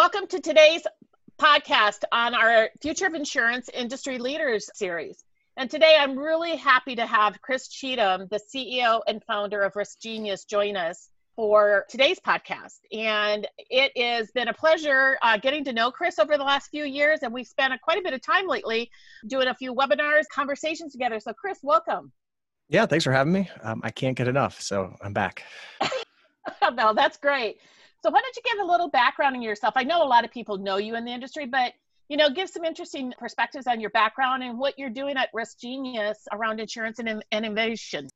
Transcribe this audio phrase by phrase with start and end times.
[0.00, 0.80] Welcome to today's
[1.38, 5.22] podcast on our Future of Insurance Industry Leaders series.
[5.58, 10.48] And today I'm really happy to have Chris Cheatham, the CEO and founder of RiskGenius,
[10.48, 12.78] join us for today's podcast.
[12.90, 16.84] And it has been a pleasure uh, getting to know Chris over the last few
[16.84, 17.18] years.
[17.20, 18.90] And we've spent a, quite a bit of time lately
[19.26, 21.20] doing a few webinars, conversations together.
[21.20, 22.10] So, Chris, welcome.
[22.70, 23.50] Yeah, thanks for having me.
[23.62, 25.42] Um, I can't get enough, so I'm back.
[26.72, 27.58] no, that's great.
[28.02, 29.74] So why don't you give a little background on yourself?
[29.76, 31.74] I know a lot of people know you in the industry, but
[32.08, 36.16] you know, give some interesting perspectives on your background and what you're doing at RiskGenius
[36.32, 38.08] around insurance and, and innovation.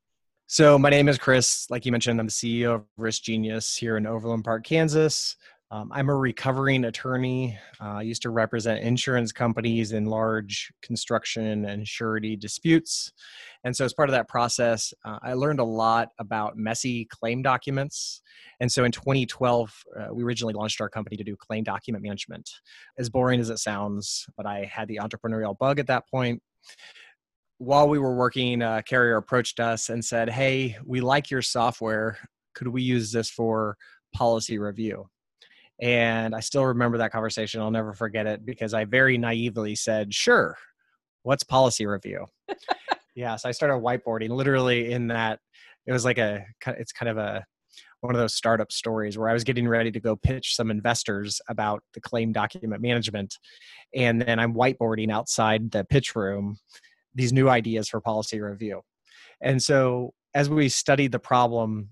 [0.47, 1.69] So my name is Chris.
[1.69, 5.37] Like you mentioned, I'm the CEO of RiskGenius here in Overland Park, Kansas.
[5.75, 7.59] Um, I'm a recovering attorney.
[7.81, 13.11] Uh, I used to represent insurance companies in large construction and surety disputes.
[13.65, 17.41] And so, as part of that process, uh, I learned a lot about messy claim
[17.41, 18.21] documents.
[18.61, 22.49] And so, in 2012, uh, we originally launched our company to do claim document management.
[22.97, 26.41] As boring as it sounds, but I had the entrepreneurial bug at that point.
[27.57, 32.17] While we were working, a carrier approached us and said, Hey, we like your software.
[32.53, 33.75] Could we use this for
[34.13, 35.09] policy review?
[35.81, 37.61] And I still remember that conversation.
[37.61, 40.57] I'll never forget it because I very naively said, Sure,
[41.23, 42.25] what's policy review?
[43.15, 45.39] yeah, so I started whiteboarding literally in that.
[45.85, 47.45] It was like a, it's kind of a,
[48.01, 51.41] one of those startup stories where I was getting ready to go pitch some investors
[51.49, 53.37] about the claim document management.
[53.95, 56.57] And then I'm whiteboarding outside the pitch room
[57.15, 58.81] these new ideas for policy review.
[59.41, 61.89] And so as we studied the problem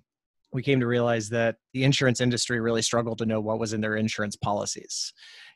[0.54, 3.82] we came to realize that the insurance industry really struggled to know what was in
[3.82, 5.12] their insurance policies.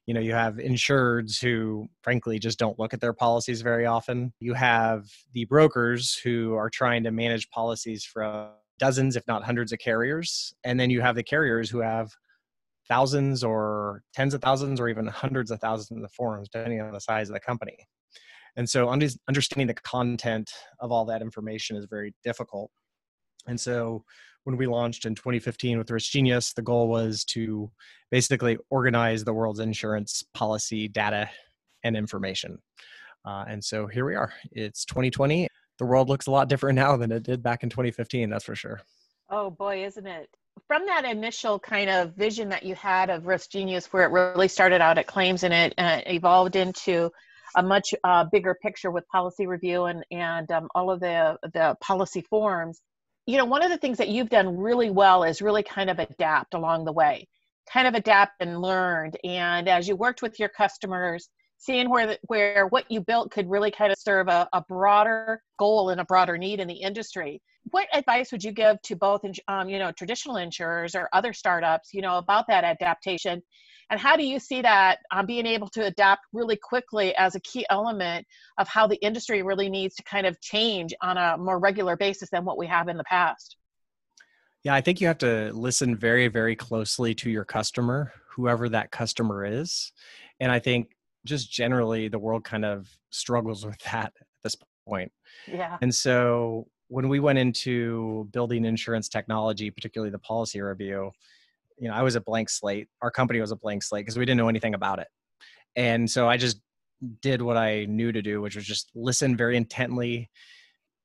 [0.05, 4.33] You know, you have insureds who, frankly, just don't look at their policies very often.
[4.39, 9.71] You have the brokers who are trying to manage policies from dozens, if not hundreds,
[9.71, 10.53] of carriers.
[10.63, 12.11] And then you have the carriers who have
[12.87, 17.01] thousands or tens of thousands or even hundreds of thousands of forms, depending on the
[17.01, 17.77] size of the company.
[18.55, 22.71] And so understanding the content of all that information is very difficult.
[23.47, 24.03] And so
[24.43, 27.69] when we launched in 2015 with RiskGenius, the goal was to
[28.11, 31.29] basically organize the world's insurance policy data
[31.83, 32.57] and information.
[33.25, 34.31] Uh, and so here we are.
[34.51, 35.47] It's 2020.
[35.79, 38.55] The world looks a lot different now than it did back in 2015, that's for
[38.55, 38.79] sure.
[39.29, 40.29] Oh boy, isn't it?
[40.65, 44.81] From that initial kind of vision that you had of RiskGenius, where it really started
[44.81, 47.11] out at claims and it uh, evolved into
[47.55, 51.75] a much uh, bigger picture with policy review and and um, all of the the
[51.81, 52.81] policy forms
[53.27, 55.99] you know, one of the things that you've done really well is really kind of
[55.99, 57.27] adapt along the way,
[57.71, 59.17] kind of adapt and learned.
[59.23, 63.49] And as you worked with your customers, seeing where the, where what you built could
[63.49, 67.41] really kind of serve a, a broader goal and a broader need in the industry.
[67.71, 71.93] What advice would you give to both, um, you know, traditional insurers or other startups,
[71.93, 73.41] you know, about that adaptation
[73.89, 77.39] and how do you see that um, being able to adapt really quickly as a
[77.39, 81.59] key element of how the industry really needs to kind of change on a more
[81.59, 83.55] regular basis than what we have in the past?
[84.63, 88.91] Yeah, I think you have to listen very, very closely to your customer, whoever that
[88.91, 89.93] customer is.
[90.41, 94.55] And I think just generally the world kind of struggles with that at this
[94.87, 95.11] point.
[95.47, 95.77] Yeah.
[95.81, 101.11] And so when we went into building insurance technology, particularly the policy review,
[101.77, 102.87] you know, I was a blank slate.
[103.01, 105.07] Our company was a blank slate because we didn't know anything about it.
[105.75, 106.59] And so I just
[107.21, 110.29] did what I knew to do, which was just listen very intently,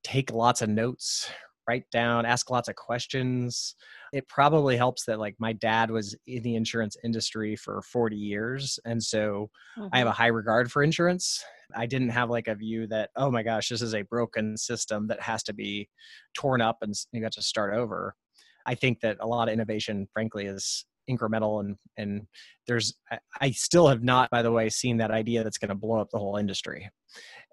[0.02, 1.30] take lots of notes,
[1.68, 3.74] write down, ask lots of questions.
[4.12, 8.78] It probably helps that like my dad was in the insurance industry for 40 years.
[8.84, 9.88] And so mm-hmm.
[9.92, 10.22] I have a mm-hmm.
[10.22, 11.42] high regard for insurance.
[11.74, 15.06] I didn't have like a view that, oh my gosh, this is a broken system
[15.08, 15.88] that has to be
[16.34, 18.14] torn up and you got to start over.
[18.66, 22.26] I think that a lot of innovation, frankly, is incremental and and
[22.66, 22.94] there's
[23.40, 26.10] I still have not, by the way, seen that idea that's going to blow up
[26.10, 26.88] the whole industry.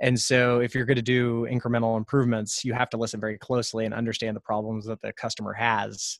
[0.01, 3.85] And so, if you're going to do incremental improvements, you have to listen very closely
[3.85, 6.19] and understand the problems that the customer has.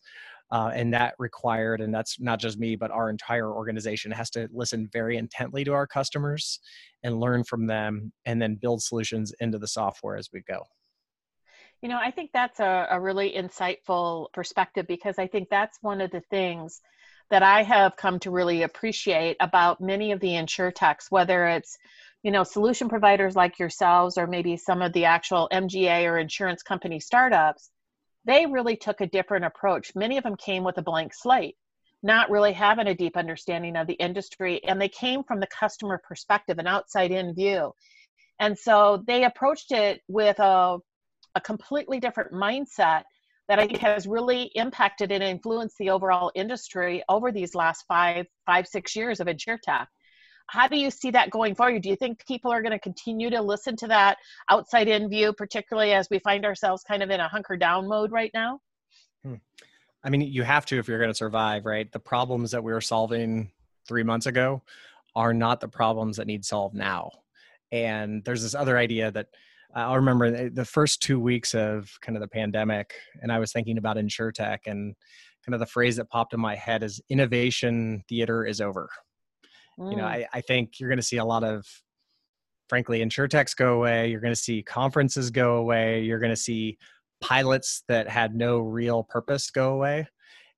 [0.52, 4.50] Uh, and that required, and that's not just me, but our entire organization has to
[4.52, 6.60] listen very intently to our customers
[7.04, 10.64] and learn from them, and then build solutions into the software as we go.
[11.84, 16.02] You know, I think that's a, a really insightful perspective because I think that's one
[16.02, 16.82] of the things
[17.30, 21.78] that I have come to really appreciate about many of the InsurTechs, whether it's
[22.24, 26.64] you know solution providers like yourselves or maybe some of the actual MGA or insurance
[26.64, 27.70] company startups,
[28.26, 29.96] they really took a different approach.
[29.96, 31.56] Many of them came with a blank slate,
[32.04, 36.02] not really having a deep understanding of the industry, and they came from the customer
[36.06, 37.74] perspective, an outside in view.
[38.40, 40.80] And so they approached it with a
[41.36, 43.04] a completely different mindset
[43.50, 48.28] that I think has really impacted and influenced the overall industry over these last five,
[48.46, 49.88] five, six years of InsurTech.
[50.48, 51.82] How do you see that going forward?
[51.82, 54.18] Do you think people are going to continue to listen to that
[54.50, 58.12] outside in view, particularly as we find ourselves kind of in a hunker down mode
[58.12, 58.60] right now?
[59.24, 59.36] Hmm.
[60.04, 61.92] I mean, you have to if you're going to survive, right?
[61.92, 63.52] The problems that we were solving
[63.88, 64.62] three months ago
[65.16, 67.12] are not the problems that need solved now.
[67.72, 69.28] And there's this other idea that
[69.76, 73.78] I remember the first two weeks of kind of the pandemic, and I was thinking
[73.78, 74.96] about InsurTech, and
[75.46, 78.90] kind of the phrase that popped in my head is innovation theater is over.
[79.80, 79.92] Mm.
[79.92, 80.08] You know, mm.
[80.08, 81.66] I, I think you're going to see a lot of,
[82.68, 84.10] frankly, InsurTechs go away.
[84.10, 86.02] You're going to see conferences go away.
[86.02, 86.78] You're going to see
[87.22, 90.08] pilots that had no real purpose go away.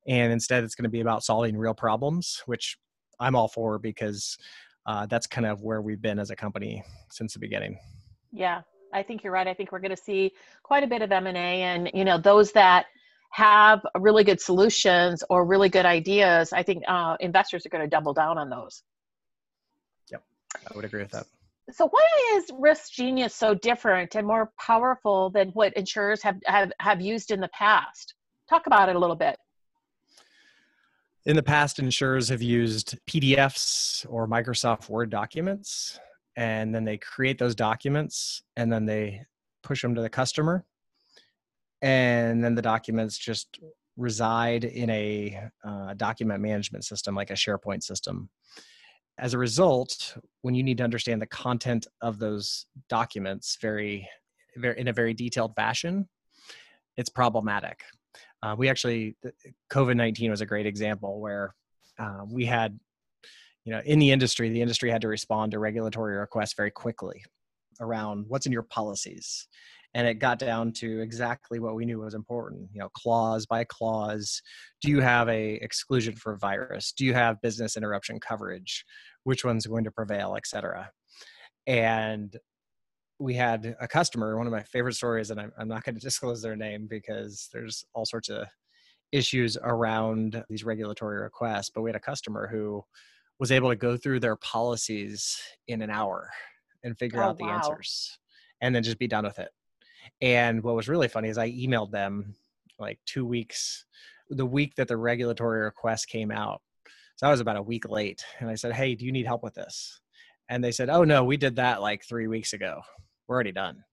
[0.07, 2.77] And instead, it's going to be about solving real problems, which
[3.19, 4.37] I'm all for because
[4.85, 7.77] uh, that's kind of where we've been as a company since the beginning.
[8.31, 8.61] Yeah,
[8.93, 9.47] I think you're right.
[9.47, 10.31] I think we're going to see
[10.63, 12.85] quite a bit of M&A and, you know, those that
[13.31, 17.89] have really good solutions or really good ideas, I think uh, investors are going to
[17.89, 18.83] double down on those.
[20.11, 20.23] Yep,
[20.55, 21.25] I would agree with that.
[21.71, 26.99] So why is RiskGenius so different and more powerful than what insurers have, have, have
[26.99, 28.15] used in the past?
[28.49, 29.37] Talk about it a little bit.
[31.25, 35.99] In the past, insurers have used PDFs or Microsoft Word documents
[36.35, 39.25] and then they create those documents and then they
[39.63, 40.65] push them to the customer.
[41.81, 43.59] And then the documents just
[43.97, 48.29] reside in a uh, document management system like a sharepoint system.
[49.17, 54.07] As a result when you need to understand the content of those documents very,
[54.55, 56.07] very in a very detailed fashion
[56.97, 57.83] it's problematic.
[58.43, 59.15] Uh, we actually
[59.71, 61.55] covid-19 was a great example where
[61.99, 62.79] uh, we had
[63.65, 67.23] you know in the industry the industry had to respond to regulatory requests very quickly
[67.79, 69.47] around what's in your policies.
[69.93, 73.65] And it got down to exactly what we knew was important you know clause by
[73.65, 74.41] clause.
[74.81, 76.93] Do you have a exclusion for virus?
[76.93, 78.85] Do you have business interruption coverage?
[79.25, 80.89] Which one's going to prevail et cetera?
[81.67, 82.35] And
[83.21, 86.01] we had a customer one of my favorite stories and i'm, I'm not going to
[86.01, 88.47] disclose their name because there's all sorts of
[89.11, 92.83] issues around these regulatory requests but we had a customer who
[93.41, 96.29] was able to go through their policies in an hour
[96.83, 97.55] and figure oh, out the wow.
[97.55, 98.19] answers
[98.61, 99.49] and then just be done with it.
[100.21, 102.35] And what was really funny is I emailed them
[102.77, 103.85] like two weeks,
[104.29, 106.61] the week that the regulatory request came out.
[107.15, 108.23] So I was about a week late.
[108.39, 109.99] And I said, Hey, do you need help with this?
[110.47, 112.81] And they said, Oh, no, we did that like three weeks ago.
[113.27, 113.83] We're already done.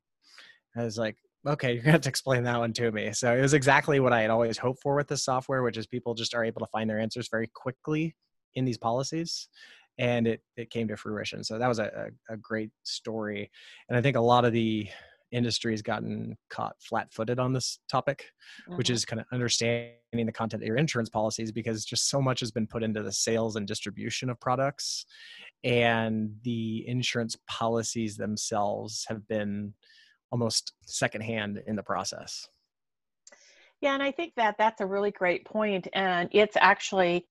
[0.76, 1.16] I was like,
[1.46, 3.14] okay, you're gonna have to explain that one to me.
[3.14, 5.86] So it was exactly what I had always hoped for with this software, which is
[5.86, 8.14] people just are able to find their answers very quickly
[8.54, 9.48] in these policies
[9.98, 13.50] and it, it came to fruition so that was a, a, great story
[13.88, 14.88] and i think a lot of the
[15.30, 18.26] industry has gotten caught flat-footed on this topic
[18.62, 18.78] mm-hmm.
[18.78, 22.40] which is kind of understanding the content of your insurance policies because just so much
[22.40, 25.04] has been put into the sales and distribution of products
[25.64, 29.74] and the insurance policies themselves have been
[30.30, 32.48] almost secondhand in the process
[33.80, 37.26] yeah and i think that that's a really great point and it's actually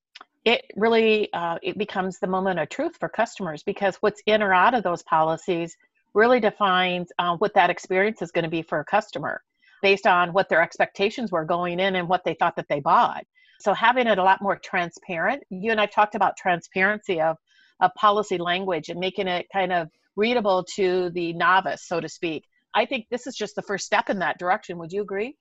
[0.48, 4.54] it really uh, it becomes the moment of truth for customers because what's in or
[4.54, 5.76] out of those policies
[6.14, 9.42] really defines uh, what that experience is going to be for a customer
[9.82, 13.26] based on what their expectations were going in and what they thought that they bought.
[13.60, 17.36] So having it a lot more transparent you and i talked about transparency of,
[17.82, 22.46] of policy language and making it kind of readable to the novice so to speak.
[22.74, 24.78] I think this is just the first step in that direction.
[24.78, 25.36] Would you agree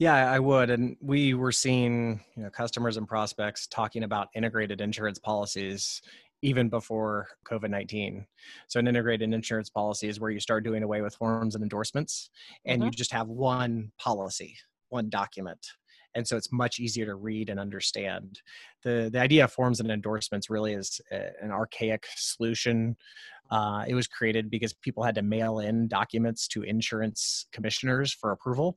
[0.00, 0.70] yeah, I would.
[0.70, 6.00] And we were seeing, you know, customers and prospects talking about integrated insurance policies
[6.40, 8.26] even before COVID 19.
[8.66, 12.30] So, an integrated insurance policy is where you start doing away with forms and endorsements
[12.64, 12.86] and mm-hmm.
[12.86, 14.56] you just have one policy,
[14.88, 15.64] one document.
[16.14, 18.40] And so it's much easier to read and understand.
[18.82, 22.96] The, the idea of forms and endorsements really is an archaic solution.
[23.50, 28.32] Uh, it was created because people had to mail in documents to insurance commissioners for
[28.32, 28.76] approval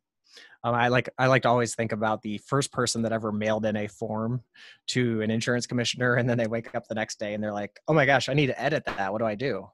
[0.63, 3.65] um, I like I like to always think about the first person that ever mailed
[3.65, 4.41] in a form
[4.87, 7.79] to an insurance commissioner, and then they wake up the next day and they're like,
[7.87, 9.11] "Oh my gosh, I need to edit that.
[9.11, 9.67] What do I do?"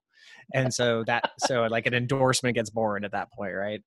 [0.53, 3.81] And so that so like an endorsement gets born at that point, right?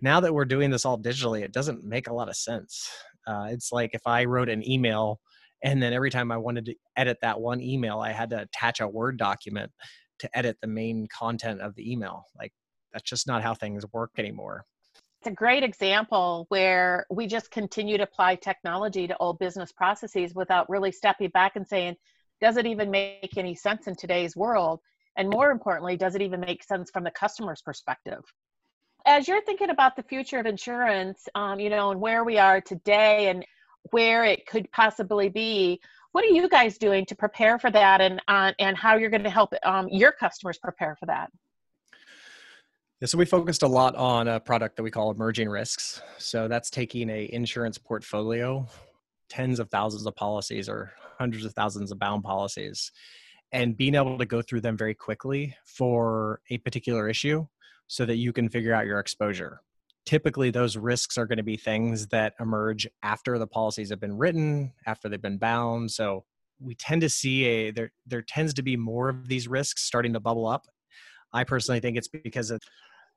[0.00, 2.88] Now that we're doing this all digitally, it doesn't make a lot of sense.
[3.26, 5.20] Uh, it's like if I wrote an email
[5.62, 8.80] and then every time I wanted to edit that one email, I had to attach
[8.80, 9.72] a Word document
[10.20, 12.24] to edit the main content of the email.
[12.38, 12.52] Like
[12.92, 14.64] that's just not how things work anymore.
[15.20, 20.32] It's a great example where we just continue to apply technology to old business processes
[20.32, 21.96] without really stepping back and saying,
[22.40, 24.80] does it even make any sense in today's world?
[25.16, 28.22] And more importantly, does it even make sense from the customer's perspective?
[29.06, 32.60] As you're thinking about the future of insurance, um, you know, and where we are
[32.60, 33.44] today and
[33.90, 35.80] where it could possibly be,
[36.12, 39.24] what are you guys doing to prepare for that and uh, and how you're going
[39.24, 41.30] to help um, your customers prepare for that
[43.00, 46.02] yeah, so we focused a lot on a product that we call emerging risks.
[46.18, 48.66] So that's taking a insurance portfolio.
[49.28, 52.90] Tens of thousands of policies or hundreds of thousands of bound policies
[53.52, 57.46] and being able to go through them very quickly for a particular issue
[57.86, 59.60] so that you can figure out your exposure.
[60.04, 64.16] Typically those risks are going to be things that emerge after the policies have been
[64.16, 65.90] written after they've been bound.
[65.90, 66.24] So
[66.60, 70.14] we tend to see a there there tends to be more of these risks starting
[70.14, 70.66] to bubble up
[71.32, 72.60] i personally think it's because of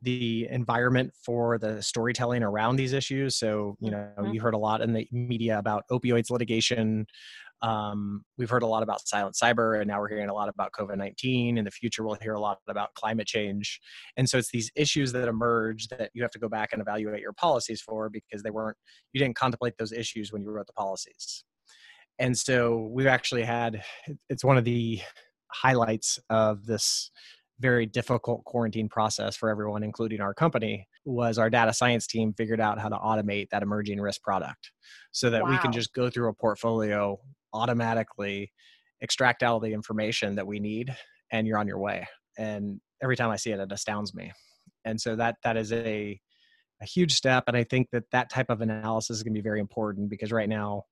[0.03, 4.33] the environment for the storytelling around these issues so you know mm-hmm.
[4.33, 7.05] you heard a lot in the media about opioids litigation
[7.61, 10.71] um, we've heard a lot about silent cyber, and now we're hearing a lot about
[10.71, 11.57] COVID 19.
[11.57, 13.79] In the future, we'll hear a lot about climate change.
[14.17, 17.21] And so it's these issues that emerge that you have to go back and evaluate
[17.21, 18.77] your policies for because they weren't,
[19.13, 21.43] you didn't contemplate those issues when you wrote the policies.
[22.17, 23.83] And so we've actually had,
[24.29, 25.01] it's one of the
[25.51, 27.11] highlights of this
[27.61, 32.59] very difficult quarantine process for everyone, including our company, was our data science team figured
[32.59, 34.71] out how to automate that emerging risk product
[35.11, 35.51] so that wow.
[35.51, 37.17] we can just go through a portfolio
[37.53, 38.51] automatically
[39.01, 40.95] extract all the information that we need
[41.31, 44.31] and you're on your way and every time i see it it astounds me
[44.85, 46.19] and so that that is a
[46.81, 49.43] a huge step and i think that that type of analysis is going to be
[49.43, 50.83] very important because right now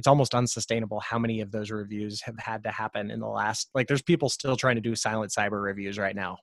[0.00, 3.68] it's almost unsustainable how many of those reviews have had to happen in the last
[3.74, 6.38] like there's people still trying to do silent cyber reviews right now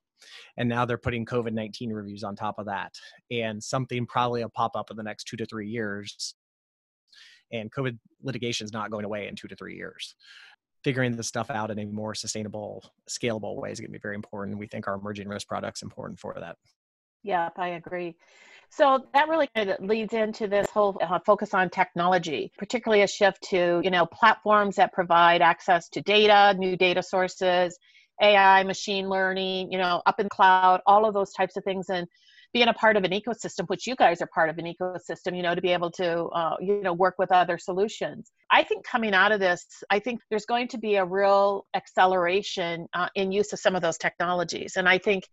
[0.57, 2.93] and now they're putting covid-19 reviews on top of that
[3.31, 6.35] and something probably will pop up in the next two to three years
[7.51, 10.15] and COVID litigation is not going away in two to three years.
[10.83, 14.15] Figuring this stuff out in a more sustainable, scalable way is going to be very
[14.15, 14.57] important.
[14.57, 16.57] We think our emerging risk products important for that.
[17.23, 18.15] Yeah, I agree.
[18.69, 23.07] So that really kind of leads into this whole uh, focus on technology, particularly a
[23.07, 27.77] shift to you know platforms that provide access to data, new data sources,
[28.21, 32.07] AI, machine learning, you know, up in cloud, all of those types of things, and
[32.53, 35.43] being a part of an ecosystem which you guys are part of an ecosystem you
[35.43, 39.13] know to be able to uh, you know work with other solutions i think coming
[39.13, 43.51] out of this i think there's going to be a real acceleration uh, in use
[43.53, 45.25] of some of those technologies and i think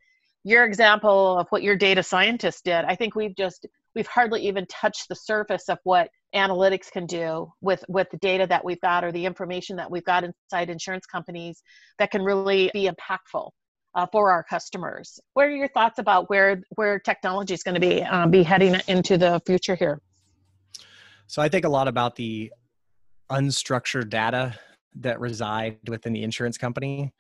[0.45, 4.67] your example of what your data scientists did i think we've just we've hardly even
[4.67, 9.05] touched the surface of what analytics can do with with the data that we've got
[9.05, 11.63] or the information that we've got inside insurance companies
[11.99, 13.51] that can really be impactful
[13.95, 15.21] uh, for our customers.
[15.35, 18.77] What are your thoughts about where where technology is going to be um, be heading
[18.89, 20.01] into the future here?
[21.27, 22.53] So I think a lot about the
[23.31, 24.59] unstructured data
[24.97, 27.13] that reside within the insurance company,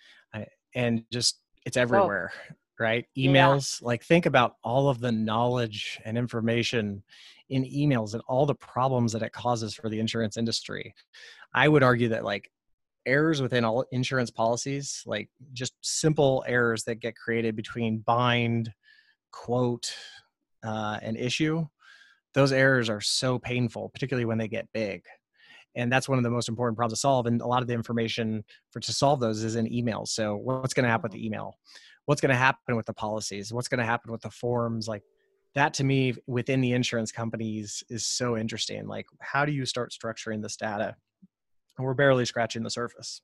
[0.74, 1.82] and just it's oh.
[1.82, 2.32] everywhere.
[2.50, 2.54] Oh.
[2.78, 3.80] Right, emails.
[3.80, 3.86] Yeah.
[3.86, 7.04] Like, think about all of the knowledge and information
[7.48, 10.94] in emails and all the problems that it causes for the insurance industry.
[11.54, 12.50] I would argue that like
[13.06, 18.72] errors within all insurance policies, like just simple errors that get created between bind,
[19.30, 19.94] quote,
[20.64, 21.66] uh, and issue,
[22.32, 25.04] those errors are so painful, particularly when they get big.
[25.76, 27.26] And that's one of the most important problems to solve.
[27.26, 30.08] And a lot of the information for to solve those is in emails.
[30.08, 31.58] So what's going to happen with the email?
[32.06, 33.52] What's going to happen with the policies?
[33.52, 34.88] What's going to happen with the forms?
[34.88, 35.02] Like
[35.54, 38.86] that to me within the insurance companies is so interesting.
[38.86, 40.96] Like how do you start structuring this data?
[41.76, 43.20] and we're barely scratching the surface.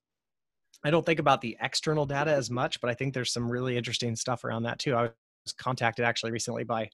[0.82, 3.76] I don't think about the external data as much, but I think there's some really
[3.76, 4.94] interesting stuff around that too.
[4.94, 6.90] I was contacted actually recently by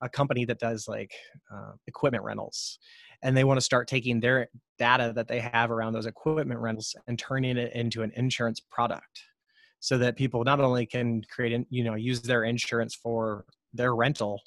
[0.00, 1.12] a company that does like
[1.52, 2.78] uh, equipment rentals,
[3.22, 6.94] and they want to start taking their data that they have around those equipment rentals
[7.06, 9.24] and turning it into an insurance product,
[9.80, 14.40] so that people not only can create, you know, use their insurance for their rental,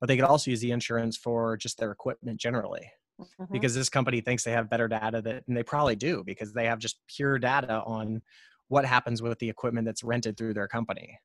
[0.00, 3.52] but they could also use the insurance for just their equipment generally mm-hmm.
[3.52, 6.66] because this company thinks they have better data that and they probably do because they
[6.66, 8.22] have just pure data on
[8.68, 11.18] what happens with the equipment that's rented through their company.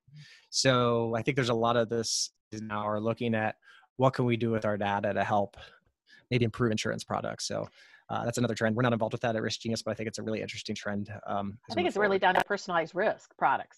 [0.50, 3.56] So I think there's a lot of this now are looking at
[3.98, 5.58] what can we do with our data to help
[6.32, 7.48] maybe improve insurance products.
[7.48, 7.68] So
[8.10, 8.76] uh, that's another trend.
[8.76, 11.10] We're not involved with that at RiskGenius, but I think it's a really interesting trend.
[11.28, 12.08] Um, I think it's forward.
[12.08, 13.78] really down to personalized risk products.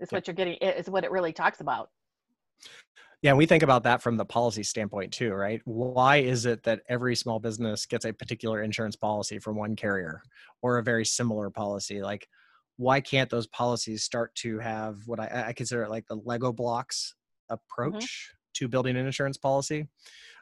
[0.00, 0.16] Is yeah.
[0.16, 0.54] what you're getting.
[0.54, 1.90] Is what it really talks about.
[3.22, 5.60] Yeah, we think about that from the policy standpoint too, right?
[5.64, 10.22] Why is it that every small business gets a particular insurance policy from one carrier
[10.62, 12.00] or a very similar policy?
[12.00, 12.26] Like,
[12.78, 17.14] why can't those policies start to have what I, I consider like the Lego blocks
[17.50, 17.56] mm-hmm.
[17.56, 18.64] approach mm-hmm.
[18.64, 19.86] to building an insurance policy?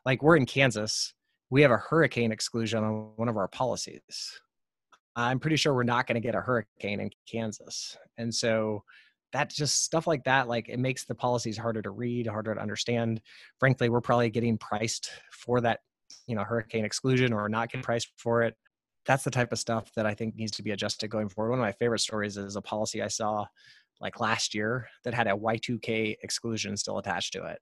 [0.06, 1.14] Like, we're in Kansas,
[1.50, 4.40] we have a hurricane exclusion on one of our policies.
[5.16, 7.96] I'm pretty sure we're not going to get a hurricane in Kansas.
[8.18, 8.84] And so
[9.32, 12.60] that just stuff like that like it makes the policies harder to read harder to
[12.60, 13.20] understand
[13.58, 15.80] frankly we're probably getting priced for that
[16.26, 18.54] you know hurricane exclusion or not getting priced for it
[19.06, 21.58] that's the type of stuff that i think needs to be adjusted going forward one
[21.58, 23.44] of my favorite stories is a policy i saw
[24.00, 27.58] like last year that had a y2k exclusion still attached to it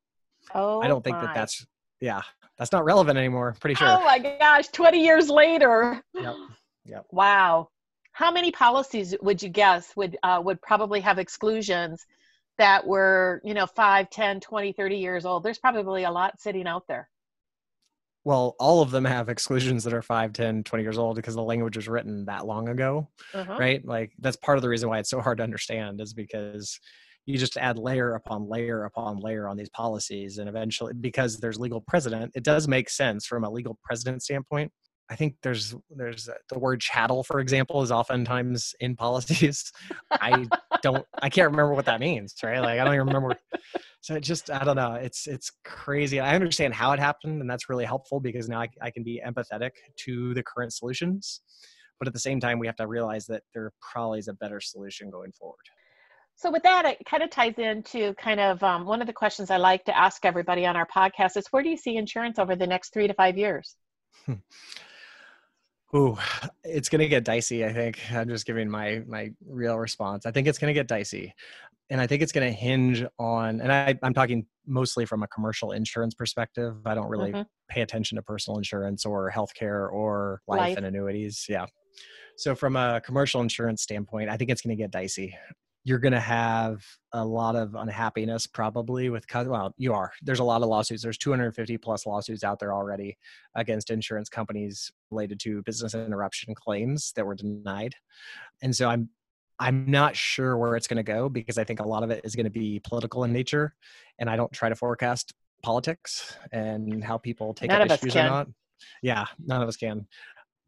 [0.54, 1.26] oh i don't think my.
[1.26, 1.66] that that's
[2.00, 2.22] yeah
[2.58, 6.34] that's not relevant anymore pretty sure oh my gosh 20 years later Yep.
[6.88, 7.06] Yep.
[7.10, 7.68] wow
[8.12, 12.06] how many policies would you guess would uh, would probably have exclusions
[12.58, 16.66] that were you know 5 10 20 30 years old there's probably a lot sitting
[16.68, 17.08] out there
[18.24, 21.42] well all of them have exclusions that are 5 10 20 years old because the
[21.42, 23.56] language was written that long ago Uh-huh.
[23.58, 26.78] right like that's part of the reason why it's so hard to understand is because
[27.26, 31.58] you just add layer upon layer upon layer on these policies and eventually because there's
[31.58, 34.72] legal precedent it does make sense from a legal precedent standpoint.
[35.08, 39.70] I think there's there's the word chattel for example is oftentimes in policies.
[40.10, 40.46] I
[40.82, 42.60] don't i can't remember what that means right?
[42.60, 43.36] Like i don't even remember.
[44.00, 46.20] So it just i don't know it's it's crazy.
[46.20, 49.20] I understand how it happened and that's really helpful because now i, I can be
[49.26, 49.70] empathetic
[50.04, 51.42] to the current solutions
[51.98, 54.60] but at the same time we have to realize that there probably is a better
[54.60, 55.64] solution going forward
[56.38, 59.50] So with that, it kind of ties into kind of um, one of the questions
[59.50, 62.54] I like to ask everybody on our podcast is where do you see insurance over
[62.54, 63.74] the next three to five years?
[65.94, 66.18] Ooh,
[66.62, 67.64] it's gonna get dicey.
[67.64, 70.26] I think I'm just giving my my real response.
[70.26, 71.32] I think it's gonna get dicey,
[71.88, 73.60] and I think it's gonna hinge on.
[73.62, 76.74] And I, I'm talking mostly from a commercial insurance perspective.
[76.84, 77.46] I don't really Mhm.
[77.70, 80.76] pay attention to personal insurance or healthcare or life, Life.
[80.76, 81.46] and annuities.
[81.48, 81.66] Yeah.
[82.36, 85.34] So from a commercial insurance standpoint, I think it's gonna get dicey.
[85.86, 90.10] You're gonna have a lot of unhappiness probably with well, you are.
[90.20, 91.04] There's a lot of lawsuits.
[91.04, 93.16] There's 250 plus lawsuits out there already
[93.54, 97.94] against insurance companies related to business interruption claims that were denied.
[98.62, 99.10] And so I'm
[99.60, 102.22] I'm not sure where it's going to go because I think a lot of it
[102.24, 103.76] is going to be political in nature
[104.18, 108.24] and I don't try to forecast politics and how people take None up issues or
[108.24, 108.48] not.
[109.02, 110.08] Yeah, none of us can.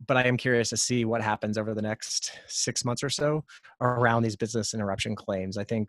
[0.07, 3.45] But I am curious to see what happens over the next 6 months or so
[3.81, 5.59] around these business interruption claims.
[5.59, 5.89] I think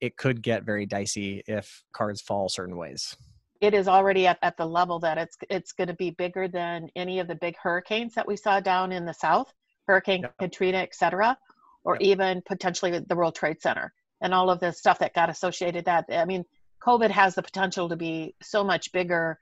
[0.00, 3.16] it could get very dicey if cards fall certain ways.
[3.60, 6.88] It is already at, at the level that it's it's going to be bigger than
[6.94, 9.52] any of the big hurricanes that we saw down in the south,
[9.88, 10.34] Hurricane Yep.
[10.38, 11.36] Katrina, et cetera,
[11.82, 12.02] or Yep.
[12.02, 16.04] even potentially the World Trade Center and all of the stuff that got associated that.
[16.12, 16.44] I mean,
[16.82, 19.40] COVID has the potential to be so much bigger,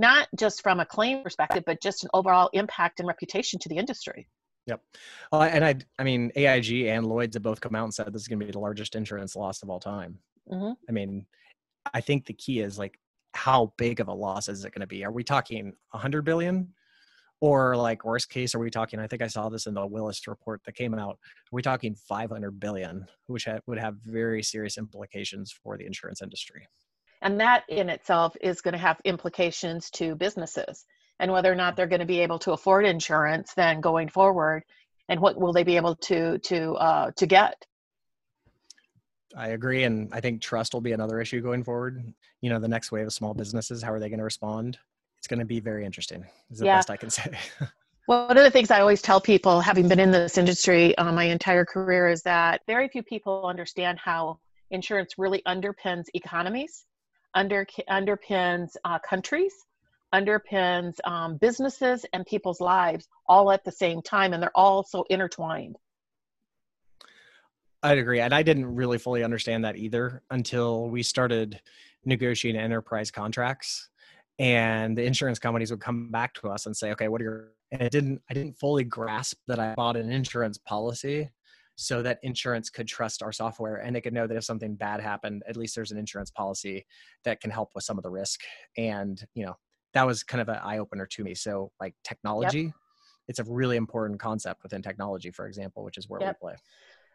[0.00, 3.76] not just from a claim perspective, but just an overall impact and reputation to the
[3.76, 4.26] industry.
[4.66, 4.80] Yep.
[5.32, 8.22] Uh, and I, I mean, AIG and Lloyd's have both come out and said this
[8.22, 10.18] is going to be the largest insurance loss of all time.
[10.50, 10.74] Mhm.
[10.88, 11.26] I mean,
[11.92, 12.98] I think the key is like,
[13.34, 15.04] how big of a loss is it going to be?
[15.04, 16.72] Are we talking 100 billion?
[17.42, 19.00] Or like worst case, are we talking?
[19.00, 21.12] I think I saw this in the Willis report that came out.
[21.12, 26.20] Are we talking 500 billion, which ha- would have very serious implications for the insurance
[26.20, 26.68] industry?
[27.22, 30.86] And that in itself is going to have implications to businesses
[31.18, 34.62] and whether or not they're going to be able to afford insurance then going forward
[35.08, 37.66] and what will they be able to to uh, to get
[39.36, 42.02] I agree, and I think trust will be another issue going forward.
[42.40, 44.76] You know, the next wave of small businesses, how are they going to respond?
[45.18, 46.24] It's going to be very interesting.
[46.50, 46.78] Is the Yeah.
[46.78, 47.38] best I can say.
[48.06, 51.24] one of the things i always tell people having been in this industry uh, my
[51.24, 54.36] entire career is that very few people understand how
[54.72, 56.86] insurance really underpins economies
[57.34, 59.54] under underpins uh, countries
[60.14, 65.04] underpins um, businesses and people's lives all at the same time and they're all so
[65.10, 65.76] intertwined
[67.82, 68.20] I'd agree.
[68.20, 71.60] And I didn't really fully understand that either until we started
[72.04, 73.88] negotiating enterprise contracts.
[74.38, 77.48] And the insurance companies would come back to us and say, okay, what are your
[77.72, 81.30] and it didn't I didn't fully grasp that I bought an insurance policy
[81.80, 85.00] so that insurance could trust our software and they could know that if something bad
[85.00, 86.84] happened, at least there's an insurance policy
[87.24, 88.42] that can help with some of the risk.
[88.76, 89.56] And, you know,
[89.94, 91.34] that was kind of an eye opener to me.
[91.34, 92.74] So like technology,
[93.28, 96.36] it's a really important concept within technology, for example, which is where Yep.
[96.42, 96.56] we play.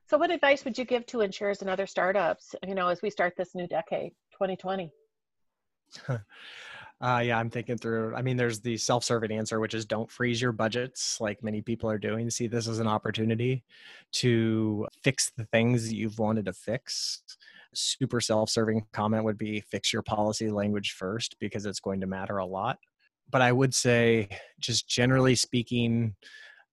[0.07, 3.09] so what advice would you give to insurers and other startups you know as we
[3.09, 4.91] start this new decade 2020
[7.01, 8.15] Uh, yeah, I'm thinking through.
[8.15, 11.89] I mean, there's the self-serving answer, which is don't freeze your budgets, like many people
[11.89, 12.29] are doing.
[12.29, 13.63] See this as an opportunity
[14.13, 17.21] to fix the things you've wanted to fix.
[17.73, 22.37] Super self-serving comment would be fix your policy language first because it's going to matter
[22.37, 22.79] a lot.
[23.29, 24.29] But I would say,
[24.59, 26.15] just generally speaking,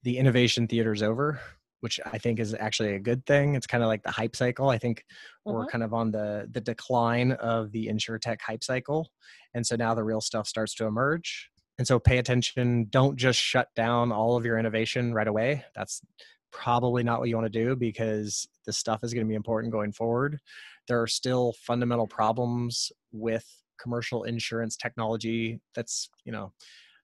[0.04, 1.40] the innovation theater is over,
[1.82, 3.54] which I think is actually a good thing.
[3.54, 4.70] It's kind of like the hype cycle.
[4.70, 5.04] I think
[5.48, 5.66] we're Mhm.
[5.66, 9.12] kind of on the the decline of the insurtech hype cycle
[9.54, 13.38] and so now the real stuff starts to emerge and so pay attention don't just
[13.38, 16.02] shut down all of your innovation right away that's
[16.50, 19.72] probably not what you want to do because this stuff is going to be important
[19.72, 20.38] going forward.
[20.86, 26.52] There are still fundamental problems with commercial insurance technology that's, you know,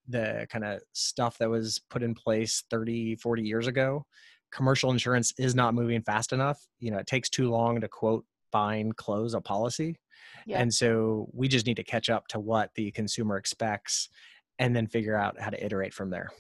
[0.06, 4.06] the kind of stuff that was put in place 30, 40 years ago.
[4.50, 6.66] Commercial insurance is not moving fast enough.
[6.78, 9.98] You know, it takes too long to quote, bind, close a policy.
[10.46, 10.60] Yeah.
[10.60, 14.08] And so we just need to catch up to what the consumer expects
[14.58, 16.30] and then figure out how to iterate from there.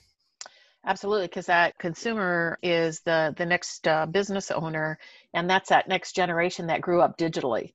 [0.84, 4.98] Absolutely, because that consumer is the the next uh, business owner,
[5.34, 7.74] and that's that next generation that grew up digitally.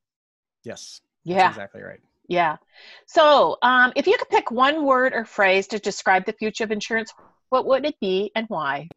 [0.64, 1.02] Yes.
[1.24, 1.50] Yeah.
[1.50, 2.00] exactly right.
[2.28, 2.58] Yeah.
[3.06, 6.72] So, um, if you could pick one word or phrase to describe the future of
[6.72, 7.14] insurance,
[7.50, 8.88] what would it be and why?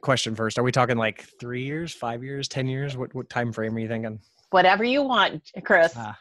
[0.00, 2.96] Question first: Are we talking like three years, five years, ten years?
[2.96, 4.20] What what time frame are you thinking?
[4.50, 5.96] Whatever you want, Chris.
[5.96, 6.12] Uh,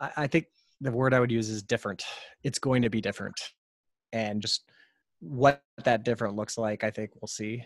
[0.00, 0.46] I, I think
[0.80, 2.02] the word I would use is different.
[2.42, 3.38] It's going to be different,
[4.12, 4.64] and just
[5.20, 7.64] what that different looks like, I think we'll see.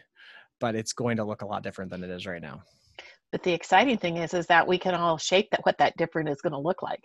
[0.61, 2.63] But it's going to look a lot different than it is right now.
[3.33, 6.29] But the exciting thing is, is that we can all shape that what that different
[6.29, 7.03] is going to look like.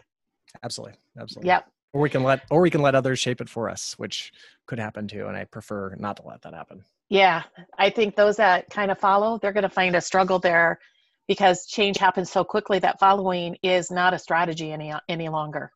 [0.64, 1.48] Absolutely, absolutely.
[1.48, 1.68] Yep.
[1.94, 4.32] Or we can let, or we can let others shape it for us, which
[4.66, 5.28] could happen too.
[5.28, 6.84] And I prefer not to let that happen.
[7.12, 7.44] Yeah,
[7.78, 10.80] I think those that kind of follow, they're going to find a struggle there
[11.28, 15.74] because change happens so quickly that following is not a strategy any any longer.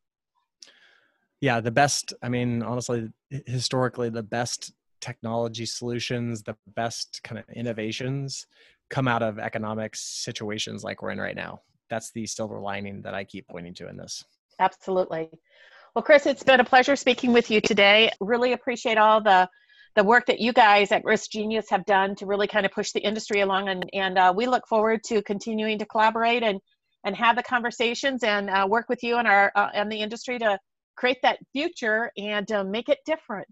[1.42, 3.10] Yeah the best i mean honestly
[3.46, 4.72] historically the best
[5.02, 8.46] technology solutions the best kind of innovations
[8.88, 11.60] come out of economic situations like we're in right now.
[11.90, 14.24] That's the silver lining that i keep pointing to in this.
[14.58, 15.28] Absolutely.
[15.94, 18.10] Well chris it's been a pleasure speaking with you today.
[18.20, 19.50] Really appreciate all the
[19.96, 23.00] the work that you guys at RiskGenius have done to really kind of push the
[23.00, 26.60] industry along and and uh, we look forward to continuing to collaborate and
[27.04, 30.38] and have the conversations and uh, work with you and our uh, and the industry
[30.38, 30.58] to
[30.96, 33.48] create that future and uh, make it different.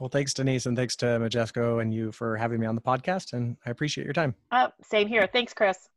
[0.00, 3.32] Well, thanks, Denise, and thanks to Majesco and you for having me on the podcast.
[3.32, 4.34] And I appreciate your time.
[4.50, 5.26] Uh, same here.
[5.32, 5.88] Thanks, Chris.